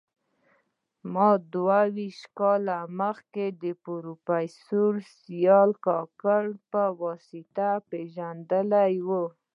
ما 1.13 1.29
دوه 1.53 1.79
ویشت 1.95 2.25
کاله 2.39 2.77
مخکي 2.99 3.47
د 3.63 3.65
پروفیسر 3.85 4.93
سیال 5.19 5.71
کاکړ 5.85 6.43
په 6.71 6.83
توسط 6.99 7.57
پېژندلی 7.91 8.95
و 9.07 9.09